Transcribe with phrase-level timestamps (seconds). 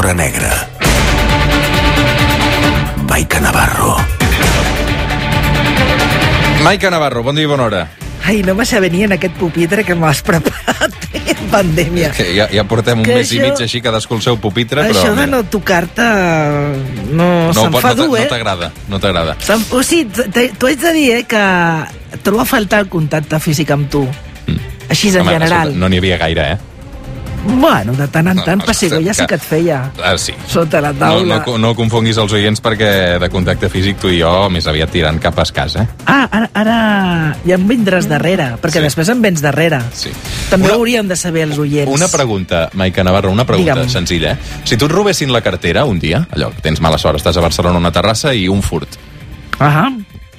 [0.00, 0.48] L'Hora Negra.
[3.06, 3.96] Maica Navarro.
[6.64, 7.82] Maica Navarro, bon dia i bona hora.
[8.24, 10.96] Ai, no m'has venir en aquest pupitre que m'has preparat
[11.34, 12.14] en pandèmia.
[12.16, 14.86] Que ja, ja portem un Que mes i això- mig així cadascú el seu pupitre,
[14.88, 14.96] però...
[15.02, 16.08] Això de mira, no tocar-te
[17.12, 18.24] no, no, se'm pot- fa no, dur, eh?
[18.24, 19.36] no t'agrada, no t'agrada.
[19.76, 21.44] O sigui, t- t'ho haig de dir, eh, que
[22.24, 24.06] trobo a faltar el contacte físic amb tu.
[24.88, 25.20] Així en Mm.
[25.28, 25.58] Home, general.
[25.68, 26.58] escolta, no n'hi havia gaire, eh?
[27.46, 29.90] Bueno, de tant en No, tant, no, pessigolles sí que- que et feia.
[30.04, 30.32] Ah, sí.
[30.46, 31.42] Sota la No, taula.
[31.46, 35.18] no, no confonguis els oients perquè de contacte físic tu i jo més aviat tirant
[35.18, 35.88] cap a casa, eh?
[36.06, 38.80] Ah, ara, ara ja em vindràs darrere, perquè Sí.
[38.80, 39.80] després em vens darrere.
[39.92, 40.10] Sí.
[40.50, 41.90] També Una- hauríem de saber els oients.
[41.90, 43.88] Una pregunta, Maica Navarro, una pregunta Digue'm.
[43.88, 44.32] senzilla.
[44.32, 44.36] Eh?
[44.64, 47.40] Si tu et robessin la cartera un dia, allò, que tens mala sort, estàs a
[47.40, 48.88] Barcelona una terrassa i un furt,
[49.58, 49.90] Ahà.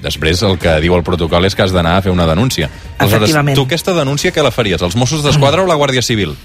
[0.02, 2.70] Després el que diu el protocol és que has d'anar a fer una denúncia.
[3.00, 3.56] Efectivament.
[3.56, 4.82] tu aquesta denúncia què la faries?
[4.82, 6.36] Els Mossos d'Esquadra o la Guàrdia Civil?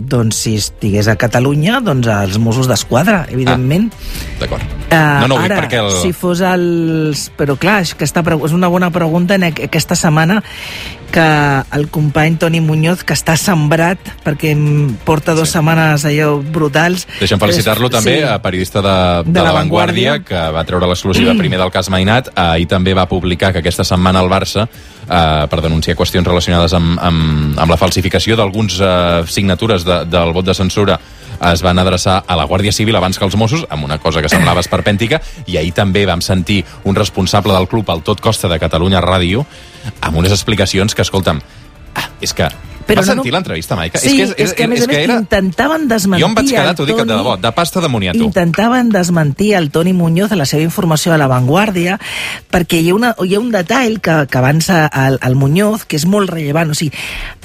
[0.00, 3.90] Doncs si estigués a Catalunya, doncs als Mossos d'Esquadra, evidentment.
[4.40, 4.62] D'acord.
[4.90, 5.90] Eh, no, no, ara, perquè el...
[6.00, 7.26] si fos els...
[7.38, 10.40] Però clar, és, que està, és una bona pregunta en aqu- aquesta setmana
[11.10, 11.26] que
[11.76, 15.58] el company Toni Muñoz, que està sembrat, perquè em porta dues Sí.
[15.58, 17.06] setmanes allò brutals...
[17.20, 18.24] Deixa'm felicitar-lo És- també, sí.
[18.24, 18.94] a periodista de,
[19.26, 22.30] de, De La Vanguardia, que va treure l'exclusiva primer del cas Mainat.
[22.34, 26.98] Ahir també va publicar que aquesta setmana el Barça, eh, per denunciar qüestions relacionades amb,
[27.02, 30.98] amb, amb la falsificació d'alguns eh, signatures de, del vot de censura,
[31.48, 34.28] es van adreçar a la Guàrdia Civil abans que als Mossos, amb una cosa que
[34.32, 38.60] semblava esperpèntica, i ahir també vam sentir un responsable del club al Tot Costa de
[38.60, 39.46] Catalunya Ràdio
[40.00, 41.40] amb unes explicacions que, escolta'm,
[41.94, 42.50] ah, és que...
[42.86, 43.98] Però Vas no- sentir l'entrevista, Maica?
[43.98, 46.68] Sí, és que, és que a més a més intentaven desmentir Jo em vaig quedar,
[46.70, 48.18] el t'ho dic de debò, de pasta de moniato.
[48.18, 51.98] Intentaven desmentir el Toni Muñoz a la seva informació a La Vanguardia
[52.50, 55.96] perquè hi ha, una, hi ha un detall que, que avança al, al Muñoz que
[55.96, 56.70] és molt rellevant.
[56.70, 56.92] O sigui,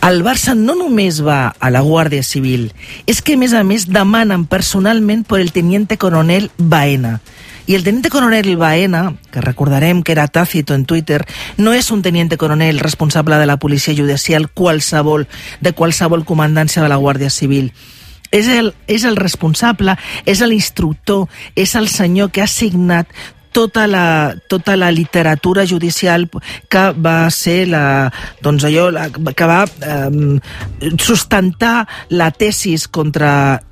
[0.02, 2.72] el Barça no només va a la Guàrdia Civil,
[3.06, 7.20] és que a més a més demanen personalment per el teniente coronel Baena.
[7.68, 11.26] I el teniente coronel Baena, que recordarem que era Tácito en Twitter,
[11.58, 15.26] no és un teniente coronel responsable de la policia judicial qualsevol,
[15.62, 17.72] de qualsevol comandància de la Guàrdia Civil.
[18.30, 19.98] És el, és el responsable,
[20.30, 21.26] és l'instructor,
[21.56, 23.10] és el senyor que ha signat
[23.56, 26.28] tota la, tota la literatura judicial
[26.70, 28.12] que va ser la,
[28.44, 30.42] doncs allò, la, que va eh,
[31.00, 33.64] sustentar la tesis contra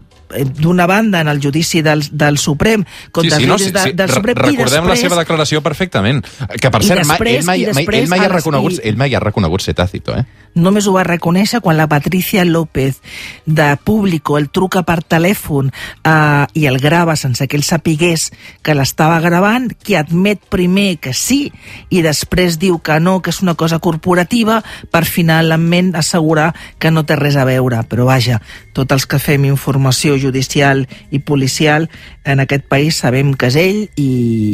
[0.60, 3.84] d'una banda en el judici del, del Suprem contra sí, sí, no, jutges sí, de,
[3.84, 3.92] sí.
[3.94, 6.24] del Re- Suprem i Recordem la després, seva declaració perfectament.
[6.60, 9.62] Que, per cert, després- ell, mai, ell, mai ha reconegut, i- ell mai ha reconegut
[9.62, 10.26] ser tàcito, eh?
[10.54, 13.00] només ho va reconèixer quan la Patricia López
[13.48, 15.72] de Público el truca per telèfon
[16.06, 18.28] eh, i el grava sense que ell sapigués
[18.62, 21.52] que l'estava gravant, que admet primer que sí
[21.90, 24.60] i després diu que no, que és una cosa corporativa
[24.92, 27.82] per finalment assegurar que no té res a veure.
[27.90, 28.38] Però vaja,
[28.78, 31.90] tots els que fem informació judicial i policial
[32.24, 34.10] en aquest país sabem que és ell i,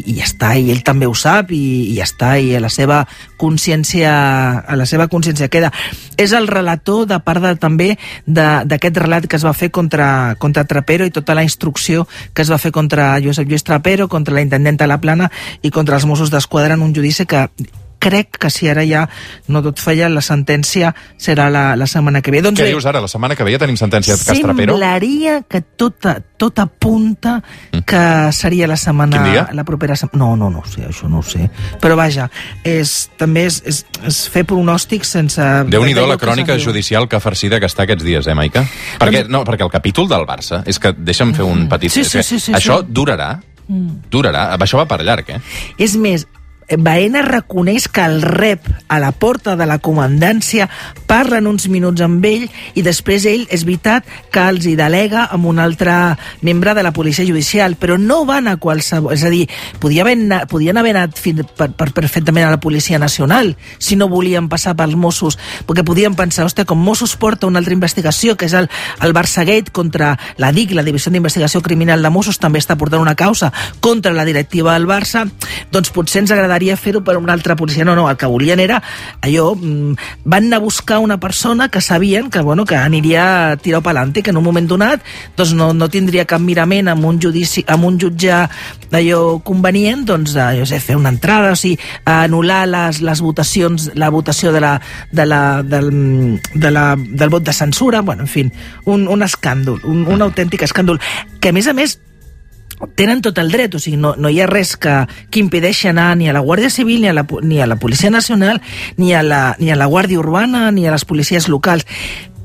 [0.10, 2.72] i ja està, i ell també ho sap i, i ja està, i a la
[2.74, 3.04] seva
[3.40, 4.12] consciència
[4.60, 5.72] a la seva consciència queda.
[6.18, 7.90] És el relator de part de, també
[8.26, 12.52] d'aquest relat que es va fer contra, contra Trapero i tota la instrucció que es
[12.52, 15.30] va fer contra Josep Lluís Trapero, contra la intendenta La Plana
[15.62, 17.48] i contra els Mossos d'Esquadra en un judici que
[18.00, 19.06] crec que si ara ja
[19.52, 22.42] no tot falla, la sentència serà la, la setmana que ve.
[22.46, 23.02] Doncs Què bé, dius ara?
[23.04, 24.76] La setmana que ve ja tenim sentència de cas Trapero?
[24.76, 27.40] Semblaria que tota, tot apunta
[27.86, 28.04] que
[28.36, 29.20] seria la setmana...
[29.20, 29.24] Mm.
[29.24, 29.46] Quin dia?
[29.54, 30.24] La propera setmana.
[30.24, 31.50] No, no, no sé, això no ho sé.
[31.82, 32.30] Però vaja,
[32.64, 35.50] és, també és, és, és fer pronòstics sense...
[35.70, 36.70] Déu-n'hi-do la d'allò que crònica diu.
[36.70, 38.66] judicial que farcida que està aquests dies, eh, Maica?
[39.02, 41.94] Perquè, no, perquè el capítol del Barça, és que deixa'm fer un petit...
[41.94, 42.90] Sí, sí, que sí, sí, això sí.
[42.90, 42.96] Mm.
[42.96, 43.30] durarà,
[44.10, 45.40] durarà, això va per llarg, eh?
[45.82, 46.26] És més,
[46.78, 50.70] Baena reconeix que el rep a la porta de la comandància,
[51.10, 52.46] parlen uns minuts amb ell
[52.78, 55.94] i després ell, és veritat, que els hi delega amb un altre
[56.46, 59.16] membre de la policia judicial, però no van a qualsevol...
[59.16, 59.48] És a dir,
[59.82, 64.10] podia haver podien haver anat fin, per, per, perfectament a la Policia Nacional si no
[64.10, 68.50] volien passar pels Mossos, perquè podien pensar, hòstia, com Mossos porta una altra investigació, que
[68.50, 68.70] és el,
[69.02, 73.18] el Barçagate contra la DIC, la Divisió d'Investigació Criminal de Mossos, també està portant una
[73.18, 73.52] causa
[73.82, 75.26] contra la directiva del Barça,
[75.74, 77.86] doncs potser ens agradaria fer-ho per una altra policia.
[77.86, 78.82] No, no, el que volien era
[79.22, 79.56] allò...
[79.56, 79.96] mm,
[80.30, 84.22] Van anar a buscar una persona que sabien que, bueno, que aniria a tirar pelante,
[84.22, 85.02] que en un moment donat
[85.38, 88.34] doncs no, no tindria cap mirament amb un judici, amb un jutge
[88.92, 91.78] allò convenient, doncs, jo sé, fer una entrada, o sigui,
[92.10, 94.74] anul·lar les, les votacions, la votació de la,
[95.12, 95.90] de la, del,
[96.54, 98.46] de la, del vot de censura, bueno, en fi,
[98.86, 101.02] un, un escàndol, un, un autèntic escàndol,
[101.40, 102.00] que a més a més
[102.96, 104.96] tenen tot el dret, o sigui, no, no hi ha res que,
[105.30, 108.10] que impedeixi anar ni a la Guàrdia Civil, ni a la, ni a la Policia
[108.10, 108.62] Nacional,
[108.98, 111.86] ni a la, ni a la Guàrdia Urbana, ni a les policies locals.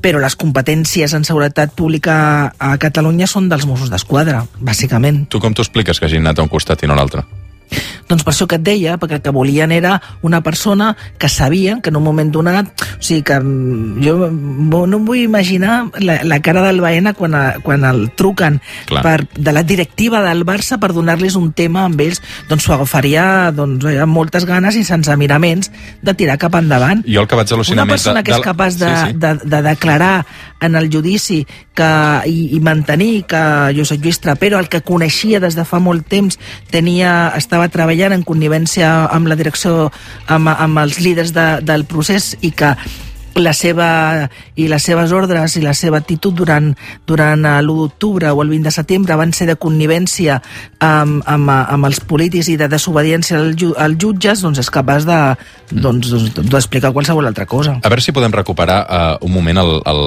[0.05, 5.23] però les competències en seguretat pública a Catalunya són dels Mossos d'Esquadra, bàsicament.
[5.33, 7.23] Tu com t'ho expliques que hagin anat a un costat i no a l'altre?
[8.05, 11.79] Doncs per això que et deia, perquè el que volien era una persona que sabia
[11.81, 16.19] que en un moment donat, o sigui que mm, jo no em vull imaginar la,
[16.23, 19.01] la cara del Baena quan, a, quan el truquen Clar.
[19.01, 23.49] per, de la directiva del Barça per donar-los un tema amb ells, doncs s'ho agafaria
[23.57, 25.71] doncs, amb moltes ganes i sense miraments
[26.05, 27.01] de tirar cap endavant.
[27.09, 28.03] Jo el que vaig al·lucinar Una més...
[28.05, 29.17] de- persona que és capaç de, Sí, sí.
[29.25, 30.13] de, de declarar
[30.61, 31.89] en el judici que,
[32.25, 33.41] i, i mantenir que
[33.75, 36.39] Josep Lluís Trapero, el que coneixia des de fa molt temps,
[36.71, 39.89] tenia, estava treballant en connivència amb la direcció,
[40.27, 42.75] amb, amb els líders de, del procés i que
[43.35, 46.69] la seva, i les seves ordres i la seva actitud durant,
[47.05, 50.37] durant eh, l'1 d'octubre o el 20 de setembre van ser de connivència
[50.79, 55.03] amb, amb, amb els polítics i de desobediència al ju- als jutges, doncs és capaç
[55.03, 55.19] de,
[55.71, 57.75] doncs, doncs, d'explicar qualsevol altra cosa.
[57.83, 60.01] A veure si podem recuperar uh, un moment el, el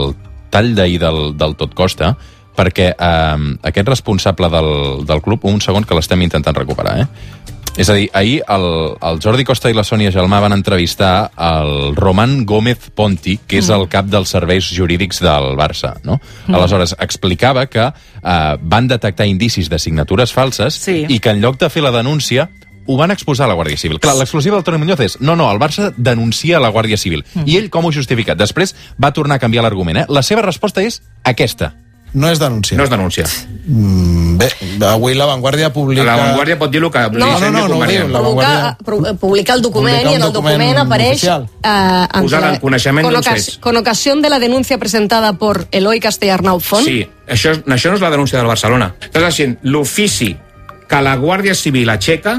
[0.51, 2.15] tall d'ahir del, del Tot Costa,
[2.59, 4.71] perquè uh, aquest responsable del,
[5.07, 7.09] del club, un segon que l'estem intentant recuperar, eh?
[7.79, 8.65] És a dir, ahir el,
[9.07, 13.69] el Jordi Costa i la Sònia Gelmà van entrevistar el Roman Gómez Ponti, que és
[13.71, 16.17] el cap dels serveis jurídics del Barça, no?
[16.51, 21.05] Aleshores, explicava que uh, van detectar indicis de signatures falses Sí.
[21.07, 22.49] i que en lloc de fer la denúncia
[22.89, 24.01] ho van exposar a la Guàrdia Civil.
[24.01, 27.23] Clar, l'exclusiva del Toni Muñoz és no, no, el Barça denuncia a la Guàrdia Civil.
[27.45, 28.35] I ell com ho justifica?
[28.35, 29.99] Després va tornar a canviar l'argument.
[30.03, 30.07] Eh?
[30.09, 31.75] La seva resposta és aquesta.
[32.15, 32.75] No és denúncia.
[32.79, 33.27] No es denuncia.
[33.67, 34.47] Mm, bé,
[34.89, 36.05] avui La Vanguardia publica...
[36.09, 38.07] La Vanguardia pot dir el que No, no, no, no convenient.
[38.07, 38.79] diu, La Publica, Vanguardia-
[39.13, 42.61] pu- publica el document Publica i en el document, document apareix eh, en Posar en
[42.61, 43.59] coneixement con, fets.
[43.61, 48.01] con ocasión de la denuncia presentada por Eloy Castellarnau Font Sí, això, això no és
[48.01, 48.95] la denúncia del Barcelona.
[49.13, 50.35] Estàs dient l'ofici
[50.89, 52.39] que la Guàrdia Civil aixeca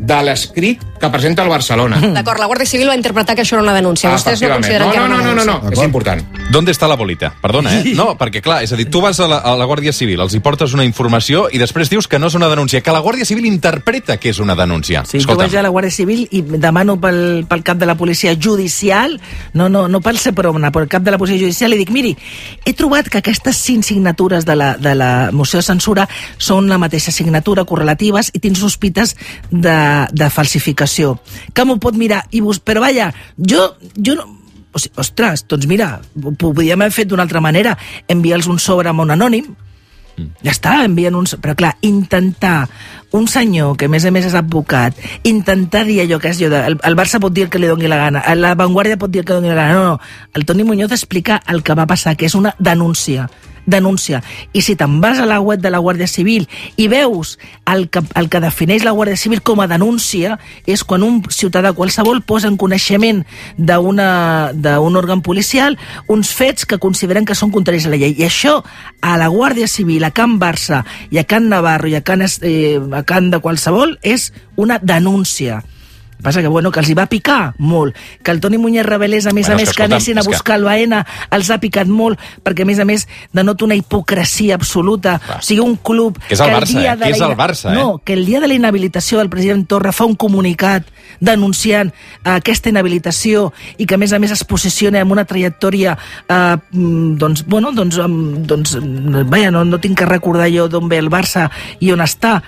[0.00, 1.98] de l'escrit que presenta el Barcelona.
[2.18, 4.12] D'acord, la Guàrdia Civil va interpretar que això era una denúncia.
[4.12, 6.20] Vostès no consideren no, que era no, una no, no, no, no, és important.
[6.52, 7.32] D'on està la bolita?
[7.40, 7.94] Perdona, eh?
[7.96, 10.36] No, perquè clar, és a dir, tu vas a la, a la Guàrdia Civil, els
[10.36, 13.26] hi portes una informació i després dius que no és una denúncia, que la Guàrdia
[13.28, 15.02] Civil interpreta que és una denúncia.
[15.08, 18.36] Sí, jo vaig a la Guàrdia Civil i demano pel, pel cap de la policia
[18.36, 19.16] judicial,
[19.54, 22.12] no, no, no pel Seprona, pel cap de la policia judicial, i dic, miri,
[22.64, 26.06] he trobat que aquestes cinc signatures de la, de la moció de censura
[26.36, 29.16] són la mateixa signatura, correlatives, i tinc sospites
[29.50, 29.78] de,
[30.12, 30.89] de falsificació.
[31.54, 32.24] Que m'ho pot mirar?
[32.34, 33.66] I vos, però vaja, jo,
[33.96, 34.28] jo no,
[34.72, 37.76] o sigui, ostres, doncs mira, ho podíem haver fet d'una altra manera,
[38.08, 39.50] enviar-los un sobre amb un anònim,
[40.44, 41.36] ja està, envien uns...
[41.40, 42.68] Però clar, intentar
[43.12, 46.50] un senyor que a més a més és advocat, intentar dir allò que és allò
[46.54, 49.10] de, el, el Barça pot dir el que li doni la gana, la Vanguardia pot
[49.10, 50.00] dir el que doni la gana, no, no,
[50.34, 53.28] el Toni Muñoz explica el que va passar, que és una denúncia,
[53.66, 54.22] denúncia.
[54.52, 58.02] I si te'n vas a la web de la Guàrdia Civil i veus el que,
[58.18, 62.50] el que defineix la Guàrdia Civil com a denúncia, és quan un ciutadà qualsevol posa
[62.50, 63.22] en coneixement
[63.56, 65.78] d'un òrgan policial
[66.08, 68.16] uns fets que consideren que són contraris a la llei.
[68.18, 68.58] I això
[69.00, 72.78] a la Guàrdia Civil, a Can Barça i a Can Navarro i a Can, eh,
[73.00, 75.62] a Can de qualsevol és una denúncia.
[76.20, 77.96] Passa que, bueno, que els hi va picar molt.
[78.22, 80.20] Que el Toni Muñoz revelés, a més Bueno, a és més, que, que, anessin a
[80.20, 80.98] és que- buscar el Baena,
[81.32, 85.14] els ha picat molt, perquè, a més a més, denota una hipocresia absoluta.
[85.38, 86.18] O sigui, un club...
[86.28, 86.96] Que és el Barça, dia eh?
[87.00, 87.74] de Que és el Barça, eh?
[87.78, 90.92] No, que el dia de la inhabilitació del president Torra fa un comunicat
[91.24, 95.96] denunciant eh, aquesta inhabilitació i que, a més a més, es posiciona amb una trajectòria
[96.28, 100.84] eh, mm, doncs, bueno, doncs, doncs, mm, vaja, no, no tinc que recordar jo d'on
[100.92, 101.48] ve el Barça
[101.80, 102.42] i on està.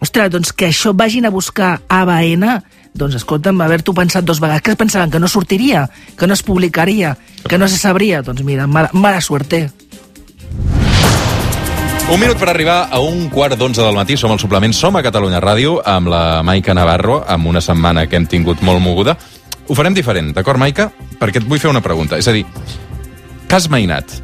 [0.00, 2.60] Ostres, doncs que això vagin a buscar a Baena,
[2.96, 5.88] doncs escolta'm, haver-t'ho pensat dos vegades, que pensaven que no sortiria,
[6.18, 7.16] que no es publicaria,
[7.48, 9.70] que no se sabria, doncs mira, mala, mala suerte.
[12.06, 14.14] Un minut per arribar a un quart d'onze del matí.
[14.14, 18.14] Som al suplement Som a Catalunya Ràdio amb la Maica Navarro, amb una setmana que
[18.14, 19.16] hem tingut molt moguda.
[19.66, 20.86] Ho farem diferent, d'acord, Maica?
[21.18, 22.14] Perquè et vull fer una pregunta.
[22.14, 22.44] És a dir,
[23.50, 24.20] cas Mainat.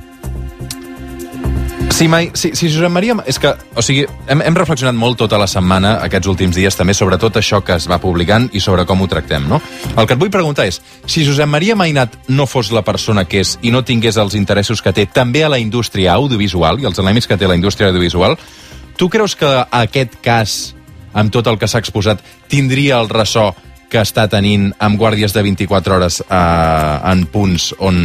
[2.03, 3.15] Si, mai, si, si Josep Maria...
[3.31, 6.97] És que, o sigui, hem, hem reflexionat molt tota la setmana, aquests últims dies, també
[6.99, 9.61] sobre tot això que es va publicant i sobre com ho tractem, no?
[9.95, 13.45] El que et vull preguntar és, si Josep Maria Mainat no fos la persona que
[13.45, 16.99] és i no tingués els interessos que té també a la indústria audiovisual i els
[16.99, 18.35] elements que té la indústria audiovisual,
[18.99, 20.57] tu creus que aquest cas,
[21.15, 23.53] amb tot el que s'ha exposat, tindria el ressò
[23.93, 26.35] que està tenint amb guàrdies de 24 hores eh,
[27.13, 28.03] en punts on,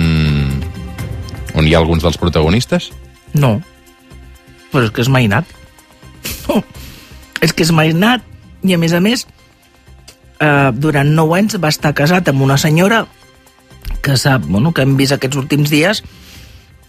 [1.57, 2.91] on hi ha alguns dels protagonistes?
[3.33, 3.55] No.
[4.71, 5.45] Però és que és mainat.
[7.41, 8.23] és que és mainat.
[8.63, 9.27] I a més a més,
[10.39, 13.05] eh, durant nou anys va estar casat amb una senyora
[14.01, 16.03] que sap, bueno, que hem vist aquests últims dies,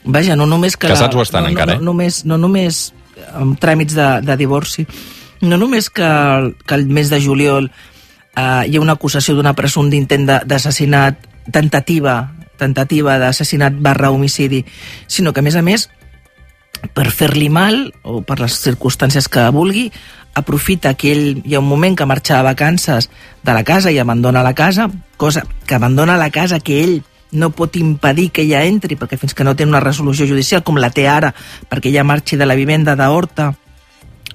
[0.05, 0.89] vaja, no només que...
[0.91, 1.85] Casats ho estan no, encara, no, eh?
[1.85, 2.81] no, només, no només
[3.35, 4.87] amb tràmits de, de divorci,
[5.43, 6.09] no només que,
[6.67, 11.27] que el mes de juliol eh, hi ha una acusació d'una presumpte intent de- d'assassinat
[11.53, 12.21] tentativa
[12.59, 14.65] tentativa d'assassinat barra homicidi,
[15.07, 15.87] sinó que, a més a més,
[16.95, 19.89] per fer-li mal, o per les circumstàncies que vulgui,
[20.39, 23.09] aprofita que ell hi ha un moment que marxa de vacances
[23.43, 26.99] de la casa i abandona la casa, cosa que abandona la casa que ell
[27.33, 30.79] no pot impedir que ella entri, perquè fins que no té una resolució judicial, com
[30.81, 31.35] la té ara,
[31.69, 33.53] perquè ella marxi de la vivenda d'Horta,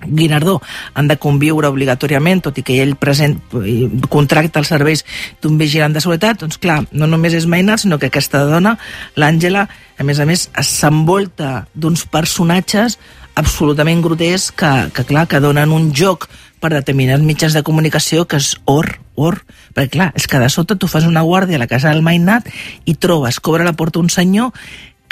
[0.07, 0.59] Guinardó
[0.93, 5.05] han de conviure obligatòriament, tot i que ell present, eh, contracta els serveis
[5.41, 8.77] d'un vigilant de seguretat, doncs clar, no només és Mainat, sinó que aquesta dona,
[9.15, 9.67] l'Àngela,
[9.97, 12.97] a més a més, s'envolta d'uns personatges
[13.35, 16.27] absolutament grotescs que, que, clar, que donen un joc
[16.63, 18.87] per determinats mitjans de comunicació que és or,
[19.19, 19.41] or.
[19.75, 22.47] Perquè, clar, és que de sota tu fas una guàrdia a la casa del Mainat
[22.87, 24.53] i trobes, cobra la porta un senyor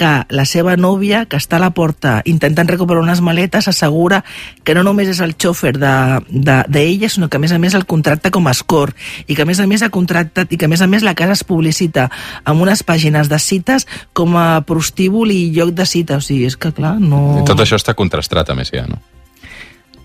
[0.01, 4.23] que la seva nòvia, que està a la porta intentant recuperar unes maletes, assegura
[4.65, 7.77] que no només és el xòfer d'ella, de, de, sinó que a més a més
[7.77, 10.65] el contracta com a escort i que a més a més ha contractat i que
[10.65, 12.07] a més a més la casa es publicita
[12.43, 13.85] amb unes pàgines de cites
[14.17, 16.17] com a prostíbul i lloc de cita.
[16.17, 17.37] O sigui, és que clar, no...
[17.37, 18.97] I tot això està contrastat, a més, ja, no?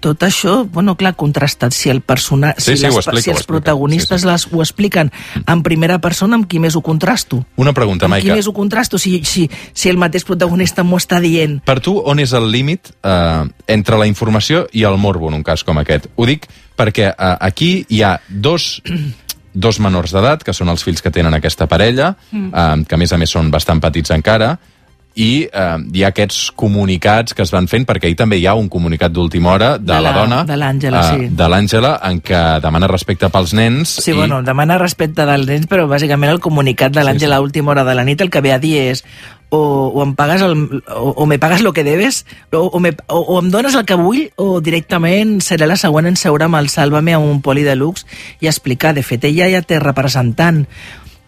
[0.01, 1.73] Tot això, bueno, clar, contrastat.
[1.73, 4.31] Si el persona, Sí, si, sí, les, explica, si els protagonistes Sí, sí.
[4.33, 5.11] Les, ho expliquen
[5.47, 7.43] en primera persona, amb qui més ho contrasto?
[7.57, 8.37] Una pregunta, amb qui Maica.
[8.37, 8.99] més ho contrasto?
[8.99, 11.61] Si, si, si el mateix protagonista m'ho està dient.
[11.67, 15.43] Per tu, on és el límit eh, entre la informació i el morbo en un
[15.47, 16.09] cas com aquest?
[16.17, 18.81] Ho dic perquè eh, aquí hi ha dos
[19.57, 23.13] dos menors d'edat, que són els fills que tenen aquesta parella, eh, que a més
[23.13, 24.59] a més són bastant petits encara,
[25.17, 28.53] i eh, hi ha aquests comunicats que es van fent, perquè ahir també hi ha
[28.55, 31.31] un comunicat d'última hora de, De la, la- dona, de l'Àngela, eh, sí.
[31.39, 33.97] de l'Àngela, en què demana respecte pels nens.
[34.05, 34.17] Sí, i...
[34.19, 37.41] bueno, demana respecte dels nens, però bàsicament el comunicat de l'Àngela sí.
[37.41, 39.03] a última hora de la nit el que ve a dir és
[39.49, 39.59] o,
[39.95, 43.21] o em pagues el, o, o me pagues lo que debes o, o, me, o,
[43.21, 46.69] o em dones el que vull o directament seré la següent en seure amb el
[46.69, 48.05] Sálvame a un poli de luxe
[48.43, 48.93] i explicar.
[48.93, 50.65] De fet, ella ja té representant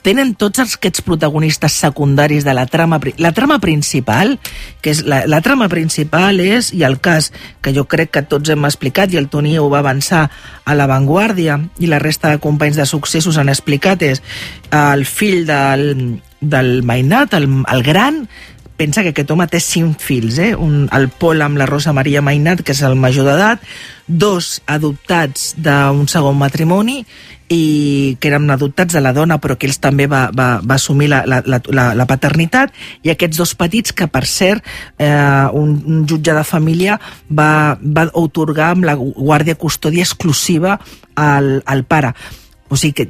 [0.02, 4.36] tenen tots aquests protagonistes secundaris de la trama la trama principal
[4.82, 8.50] que és la, la trama principal és i el cas que jo crec que tots
[8.50, 10.28] hem explicat i el Toni ho va avançar
[10.64, 14.22] a l'avantguàrdia i la resta de companys de successos han explicat és
[14.74, 18.26] el fill del, del Mainat, el, el gran
[18.78, 20.52] pensa que aquest home té cinc fills, eh?
[20.54, 23.64] Un, el Pol amb la Rosa Maria Mainat, que és el major d'edat,
[24.06, 27.02] dos adoptats d'un segon matrimoni
[27.52, 31.08] i que eren adoptats de la dona però que ells també va, va, va assumir
[31.08, 34.64] la, la, la, la, paternitat i aquests dos petits que per cert
[35.00, 40.76] eh, un, un jutge de família va, va otorgar amb la guàrdia custòdia exclusiva
[41.16, 42.12] al, al pare
[42.68, 43.08] o sigui, que,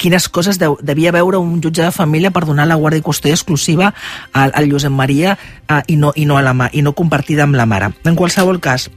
[0.00, 3.36] quines coses deu, devia veure un jutge de família per donar la guàrdia i custòdia
[3.36, 3.92] exclusiva
[4.32, 5.36] al, al Josep Maria
[5.68, 7.92] eh, i, no, i, no a la, ma- i no compartida amb la mare.
[8.04, 8.88] En qualsevol cas,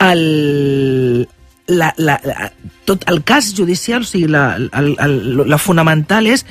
[0.00, 1.28] el,
[1.66, 2.50] la, la, la,
[2.88, 6.46] tot el cas judicial, o sigui, la, el, el, la fonamental és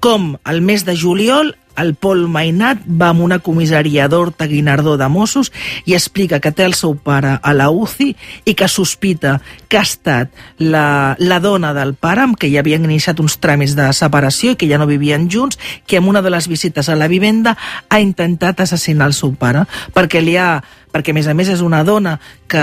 [0.00, 5.08] com el mes de juliol el Pol Mainat va a una comissaria d'Horta Guinardó de
[5.08, 5.52] Mossos
[5.86, 8.10] i explica que té el seu pare a la UCI
[8.44, 9.38] i que sospita
[9.68, 13.76] que ha estat la, la dona del pare amb què ja havien iniciat uns tràmits
[13.78, 16.98] de separació i que ja no vivien junts, que en una de les visites a
[16.98, 17.56] la vivenda
[17.88, 19.64] ha intentat assassinar el seu pare
[19.94, 20.60] perquè li ha
[20.92, 22.18] perquè a més a més és una dona
[22.50, 22.60] que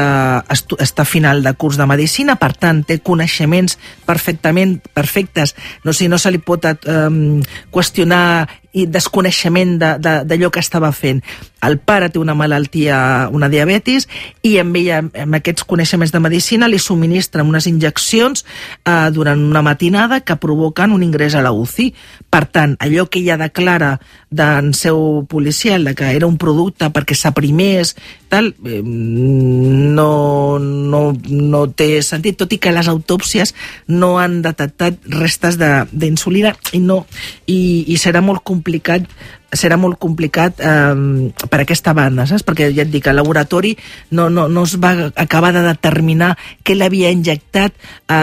[0.84, 6.08] està a final de curs de medicina, per tant té coneixements perfectament perfectes, no sé,
[6.10, 7.42] no se li pot um,
[7.72, 11.24] qüestionar i desconeixement de- de- d'allò que estava fent.
[11.66, 14.06] El pare té una malaltia, una diabetis,
[14.46, 18.46] i amb ella, amb aquests coneixements de medicina, li subministren unes injeccions
[18.86, 21.90] eh, durant una matinada que provoquen un ingrés a la UCI.
[22.30, 23.96] Per tant, allò que ella declara
[24.30, 27.96] d'en seu policial, de que era un producte perquè s'aprimés,
[28.30, 33.56] tal, eh, no, no, no té sentit, tot i que les autòpsies
[33.88, 37.06] no han detectat restes d'insulina i no
[37.48, 39.08] i, i serà molt complicat
[39.54, 42.44] serà molt complicat eh, per aquesta banda, saps?
[42.48, 43.74] Perquè ja et dic, el laboratori
[44.12, 48.16] no, no, no es va acabar de determinar què l'havia injectat eh,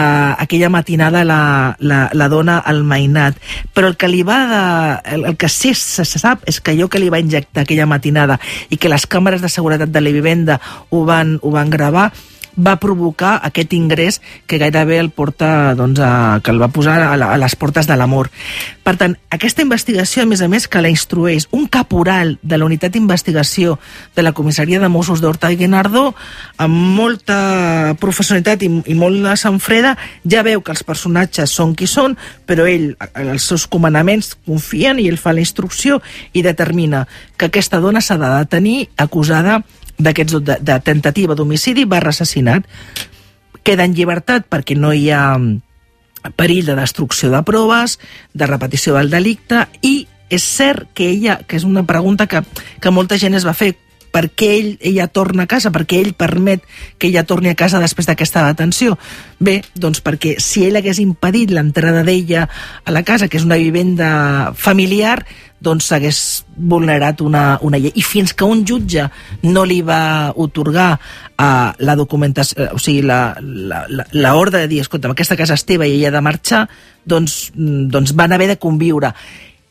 [0.45, 1.39] aquella matinada la,
[1.79, 3.39] la, la dona al mainat.
[3.73, 4.61] Però el que li va de,
[5.15, 7.89] el, el que sí se, se sap és que allò que li va injectar aquella
[7.89, 8.37] matinada
[8.69, 10.59] i que les càmeres de seguretat de la vivenda
[10.91, 12.11] ho van, ho van gravar,
[12.55, 17.15] va provocar aquest ingrés que gairebé el porta, doncs, a, que el va posar a,
[17.19, 18.31] la, a les portes de la mort.
[18.85, 22.67] Per tant, aquesta investigació, a més a més, que la instrueix un caporal de la
[22.67, 23.79] unitat d'investigació
[24.15, 26.13] de la comissaria de Mossos d'Horta i Guinardó,
[26.61, 31.75] amb molta professionalitat i, i molt de sang freda, ja veu que els personatges són
[31.75, 36.01] qui són, però ell, els seus comandaments confien i ell fa la instrucció
[36.33, 37.05] i determina
[37.37, 39.63] que aquesta dona s'ha de detenir acusada
[39.97, 42.67] d'aquests de, de tentativa d'homicidi barra assassinat
[43.65, 45.23] queda en llibertat perquè no hi ha
[46.35, 47.99] perill de destrucció de proves,
[48.33, 52.41] de repetició del delicte i és cert que ella, que és una pregunta que,
[52.81, 53.75] que molta gent es va fer,
[54.15, 56.63] per què ell, ella torna a casa, per què ell permet
[56.97, 58.95] que ella torni a casa després d'aquesta detenció?
[59.43, 63.59] Bé, doncs perquè si ell hagués impedit l'entrada d'ella a la casa, que és una
[63.59, 65.19] vivenda familiar,
[65.65, 66.19] doncs s'hagués
[66.55, 67.93] vulnerat una, una llei.
[67.97, 69.07] I fins que un jutge
[69.43, 75.57] no li va otorgar uh, la documentació, o sigui, l'ordre de dir, escolta, aquesta casa
[75.57, 76.63] és teva i ella ha de marxar,
[77.05, 79.13] doncs, mm, doncs van haver de conviure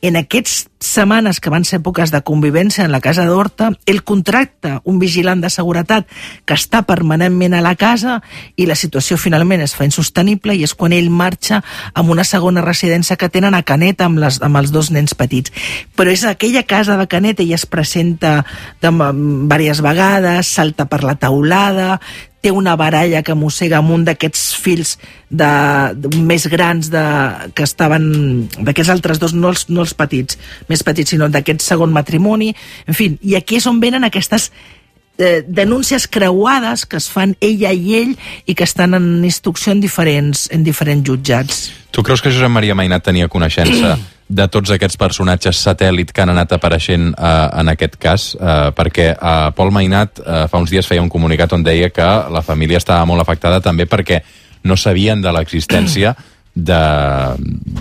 [0.04, 4.80] en aquestes setmanes que van ser èpoques de convivència en la casa d'Horta, el contracta
[4.84, 6.08] un vigilant de seguretat
[6.44, 8.20] que està permanentment a la casa
[8.56, 11.62] i la situació finalment es fa insostenible i és quan ell marxa
[11.94, 15.52] amb una segona residència que tenen a Canet amb, les, amb els dos nens petits.
[15.96, 18.36] Però és aquella casa de Canet, ella es presenta
[18.80, 21.98] de, diverses vegades, salta per la taulada,
[22.44, 24.98] té una baralla que mossega amb un d'aquests fills
[25.30, 25.48] de,
[25.96, 27.04] de, més grans de,
[27.56, 28.04] que estaven
[28.58, 30.36] d'aquests altres dos, no els, no els petits,
[30.74, 32.52] més petits, sinó d'aquest segon matrimoni.
[32.88, 34.50] En fi, i aquí és on venen aquestes
[35.18, 38.16] eh, denúncies creuades que es fan ella i ell
[38.46, 41.70] i que estan en instrucció en diferents, en diferents jutjats.
[41.94, 46.32] Tu creus que Josep Maria Mainat tenia coneixença de tots aquests personatges satèl·lit que han
[46.32, 50.88] anat apareixent eh, en aquest cas, eh, perquè eh, Pol Mainat eh, fa uns dies
[50.88, 54.22] feia un comunicat on deia que la família estava molt afectada també perquè
[54.64, 56.14] no sabien de l'existència
[56.54, 56.80] de,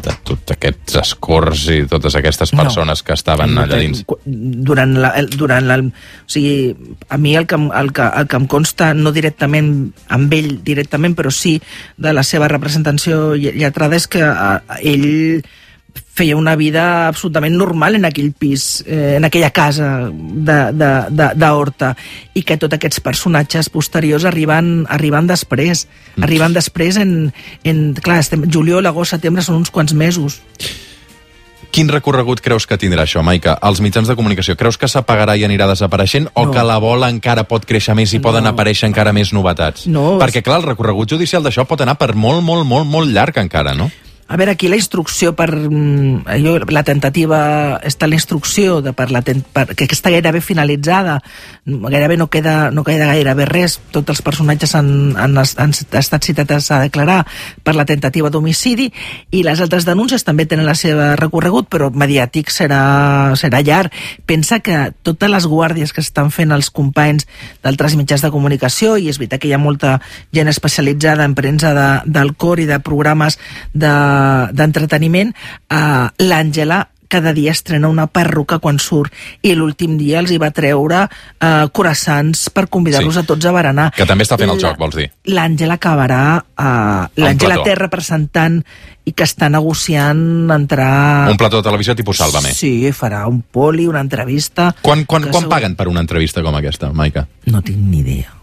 [0.03, 3.05] de tots aquests escors i totes aquestes persones no.
[3.05, 4.01] que estaven allà dins.
[4.25, 6.73] Durant la, durant la, o sigui,
[7.07, 9.73] a mi el que, el, que, el que em consta, no directament
[10.09, 11.59] amb ell directament, però sí
[11.97, 15.43] de la seva representació lletrada és que eh, ell
[16.13, 21.95] feia una vida absolutament normal en aquell pis, eh, en aquella casa d'Horta,
[22.37, 25.87] i que tots aquests personatges posteriors arriben, arriben després.
[26.15, 26.23] Mm.
[26.29, 27.33] Arriben després en...
[27.63, 30.41] en clar, estem, juliol, agost, setembre són uns quants mesos.
[31.73, 33.55] Quin recorregut creus que tindrà això, Maica?
[33.65, 36.53] Els mitjans de comunicació, creus que s'apagarà i anirà desapareixent o no.
[36.53, 38.27] que la bola encara pot créixer més i no.
[38.27, 39.87] poden aparèixer encara més novetats?
[39.89, 40.19] No.
[40.21, 43.73] Perquè, clar, el recorregut judicial d'això pot anar per molt, molt, molt, molt llarg encara,
[43.73, 43.89] no?
[44.27, 45.51] A veure, aquí la instrucció per...
[45.51, 47.79] Mm, allò, la tentativa...
[47.83, 51.17] Està la instrucció de per la ten, per, que està gairebé finalitzada.
[51.65, 53.79] Gairebé no queda, no queda gairebé res.
[53.91, 54.87] Tots els personatges han,
[55.19, 57.19] han, han estat citats a declarar
[57.63, 58.89] per la tentativa d'homicidi
[59.31, 63.91] i les altres denúncies també tenen la seva recorregut, però mediàtic serà, serà llarg.
[64.25, 67.27] Pensa que totes les guàrdies que estan fent els companys
[67.63, 69.97] d'altres mitjans de comunicació, i és veritat que hi ha molta
[70.33, 73.39] gent especialitzada en premsa de, del cor i de programes
[73.73, 73.91] de
[74.53, 79.13] d'entreteniment, de, eh, l'Àngela cada dia estrena una perruca quan surt
[79.45, 83.21] i l'últim dia els hi va treure eh, coraçants per convidar-los sí.
[83.21, 83.91] a tots a berenar.
[83.93, 85.05] Que també està fent el joc, vols dir?
[85.29, 86.23] L'Àngela acabarà...
[86.41, 88.57] Eh, L'Àngela té representant
[89.05, 91.29] i que està negociant entrar...
[91.29, 92.55] Un plató de televisió tipus Sálvame.
[92.57, 94.71] Sí, farà un poli, una entrevista...
[94.81, 95.53] Quan, quan, quan segur...
[95.53, 97.27] paguen per una entrevista com aquesta, Maica?
[97.53, 98.39] No tinc ni idea.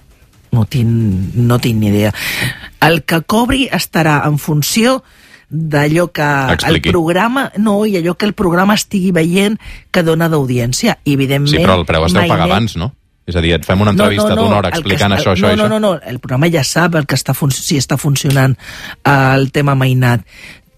[0.54, 2.14] No tinc, no tinc ni idea.
[2.86, 5.00] El que cobri estarà en funció
[5.50, 6.88] d'allò que Expliqui.
[6.88, 9.58] el programa, no, i allò que el programa estigui veient
[9.90, 11.00] que dona d'audiència.
[11.04, 11.56] Evidentment...
[11.56, 12.92] Sí, però el preu es deu pagar abans, no?
[13.30, 15.34] És a dir, et fem una entrevista no, no, no, d'una hora explicant està, això,
[15.36, 15.68] això no, això.
[15.68, 19.52] No, no, no, el programa ja sap el que està si està funcionant uh, el
[19.54, 20.24] tema mainat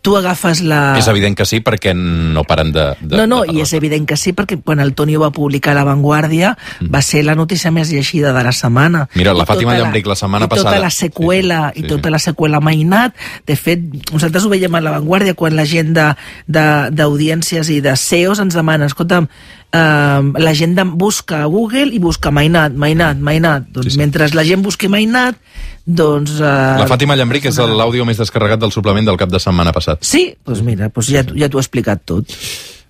[0.02, 0.98] tu agafes la...
[0.98, 2.88] És evident que sí, perquè no paren de...
[3.00, 5.30] de no, no, de i és evident que sí, perquè quan el Toni ho va
[5.34, 6.90] publicar a La Vanguardia mm.
[6.92, 9.06] va ser la notícia més llegida de la setmana.
[9.14, 10.74] Mira, la I Fàtima Llambric la setmana i tota passada...
[10.74, 12.16] I tota la seqüela, sí, sí, i tota sí.
[12.16, 13.24] la seqüela mainat.
[13.46, 18.42] De fet, nosaltres ho veiem a La Vanguardia quan la gent d'audiències i de CEOs
[18.42, 19.30] ens demana, escolta'm,
[19.72, 23.70] Uh, la gent busca a Google i busca Mainat, Mainat, Mainat.
[23.72, 24.00] Doncs sí, sí.
[24.02, 25.38] mentre la gent busqui Mainat,
[25.86, 26.34] doncs...
[26.36, 30.04] Uh, la Fàtima Llambric és l'àudio més descarregat del suplement del cap de setmana passat.
[30.04, 30.26] Sí?
[30.44, 32.36] Doncs mira, doncs ja, ja t'ho he explicat tot.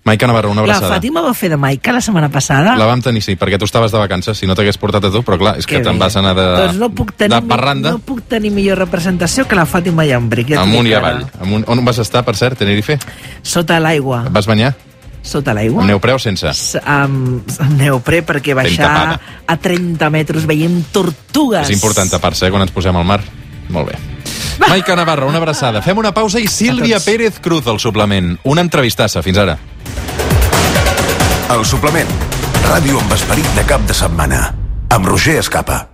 [0.03, 0.89] Maica Navarro, una abraçada.
[0.89, 2.75] La Fàtima va fer de Maica la setmana passada?
[2.75, 5.23] La vam tenir, sí, perquè tu estaves de vacances, si no t'hagués portat a tu,
[5.23, 7.93] però clar, és que, que te'n vas anar de, doncs no puc tenir, de parranda.
[7.95, 10.51] No puc tenir millor representació que la Fàtima Llambric.
[10.51, 11.23] Ja Amunt i avall.
[11.39, 11.63] Amunt.
[11.71, 12.99] On vas estar, per cert, Tenerife?
[13.39, 14.25] Sota l'aigua.
[14.27, 14.75] vas banyar?
[15.23, 15.81] Sota l'aigua.
[15.81, 16.51] Amb neoprè o sense?
[16.51, 21.65] S amb, amb neoprè, perquè baixar a 30 metres veiem tortugues.
[21.67, 23.21] És important tapar-se eh, quan ens posem al mar.
[23.73, 23.99] Molt bé.
[24.67, 25.81] Maica Navarro, una abraçada.
[25.81, 28.35] Fem una pausa i Sílvia Pérez Cruz, al suplement.
[28.43, 29.23] Una entrevistassa.
[29.25, 29.57] Fins ara.
[31.53, 32.13] El suplement.
[32.67, 34.45] Ràdio amb esperit de cap de setmana.
[34.93, 35.92] Amb Roger Escapa.